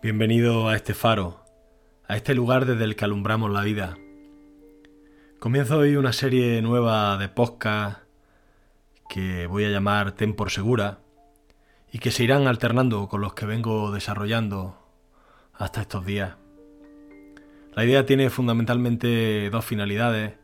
[0.00, 1.44] Bienvenido a este faro,
[2.06, 3.98] a este lugar desde el que alumbramos la vida.
[5.40, 7.98] Comienzo hoy una serie nueva de podcast
[9.08, 11.00] que voy a llamar Ten por Segura
[11.90, 14.78] y que se irán alternando con los que vengo desarrollando
[15.52, 16.36] hasta estos días.
[17.74, 20.34] La idea tiene fundamentalmente dos finalidades.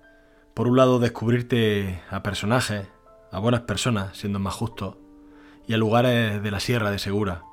[0.52, 2.88] Por un lado, descubrirte a personajes,
[3.30, 4.98] a buenas personas, siendo más justo,
[5.68, 7.44] y a lugares de la Sierra de Segura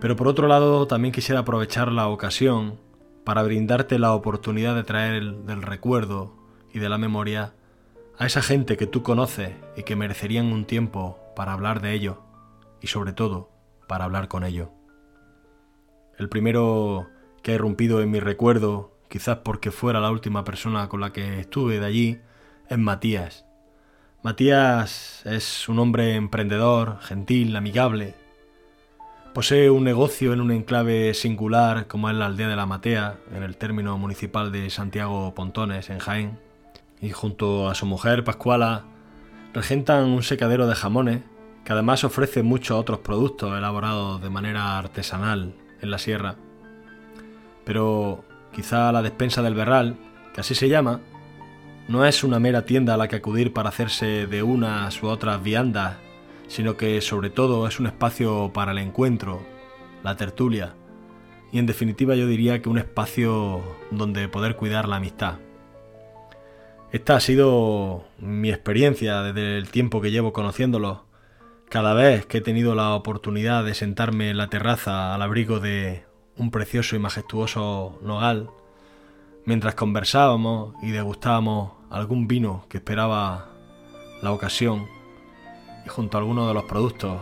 [0.00, 2.78] pero por otro lado, también quisiera aprovechar la ocasión
[3.24, 6.34] para brindarte la oportunidad de traer del recuerdo
[6.72, 7.52] y de la memoria
[8.16, 12.22] a esa gente que tú conoces y que merecerían un tiempo para hablar de ello
[12.80, 13.50] y sobre todo
[13.86, 14.70] para hablar con ello.
[16.16, 17.08] El primero
[17.42, 21.40] que ha irrumpido en mi recuerdo, quizás porque fuera la última persona con la que
[21.40, 22.20] estuve de allí,
[22.68, 23.46] es Matías.
[24.22, 28.14] Matías es un hombre emprendedor, gentil, amigable,
[29.34, 33.42] Posee un negocio en un enclave singular como es la aldea de la Matea, en
[33.42, 36.38] el término municipal de Santiago Pontones, en Jaén,
[37.00, 38.84] y junto a su mujer Pascuala
[39.52, 41.22] regentan un secadero de jamones
[41.64, 46.36] que además ofrece muchos otros productos elaborados de manera artesanal en la sierra.
[47.64, 49.96] Pero quizá la despensa del Berral,
[50.34, 51.00] que así se llama,
[51.86, 55.42] no es una mera tienda a la que acudir para hacerse de unas u otras
[55.42, 55.96] viandas
[56.48, 59.40] sino que sobre todo es un espacio para el encuentro,
[60.02, 60.74] la tertulia,
[61.52, 65.36] y en definitiva yo diría que un espacio donde poder cuidar la amistad.
[66.90, 71.04] Esta ha sido mi experiencia desde el tiempo que llevo conociéndolo.
[71.68, 76.04] Cada vez que he tenido la oportunidad de sentarme en la terraza al abrigo de
[76.36, 78.48] un precioso y majestuoso nogal,
[79.44, 83.50] mientras conversábamos y degustábamos algún vino que esperaba
[84.22, 84.86] la ocasión,
[85.88, 87.20] junto a algunos de los productos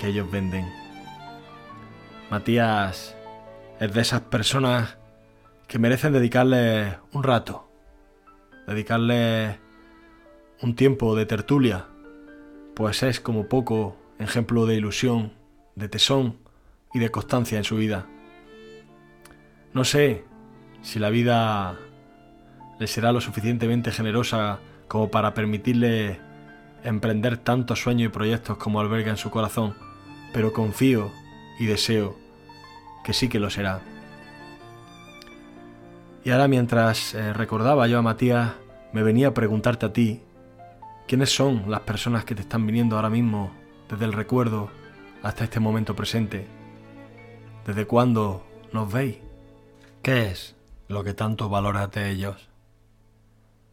[0.00, 0.72] que ellos venden.
[2.30, 3.16] Matías
[3.80, 4.98] es de esas personas
[5.66, 7.70] que merecen dedicarle un rato,
[8.66, 9.58] dedicarle
[10.62, 11.86] un tiempo de tertulia,
[12.74, 15.32] pues es como poco ejemplo de ilusión,
[15.74, 16.38] de tesón
[16.92, 18.06] y de constancia en su vida.
[19.72, 20.24] No sé
[20.82, 21.76] si la vida
[22.78, 26.20] le será lo suficientemente generosa como para permitirle
[26.84, 29.74] emprender tantos sueños y proyectos como alberga en su corazón,
[30.32, 31.10] pero confío
[31.58, 32.16] y deseo
[33.04, 33.80] que sí que lo será.
[36.24, 38.52] Y ahora mientras eh, recordaba yo a Matías,
[38.92, 40.22] me venía a preguntarte a ti,
[41.06, 43.52] ¿quiénes son las personas que te están viniendo ahora mismo
[43.88, 44.70] desde el recuerdo
[45.22, 46.46] hasta este momento presente?
[47.66, 49.18] ¿Desde cuándo nos veis?
[50.02, 50.56] ¿Qué es
[50.88, 52.48] lo que tanto valoras de ellos?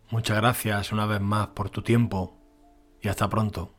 [0.09, 2.37] Muchas gracias una vez más por tu tiempo
[3.05, 3.74] y hasta pronto.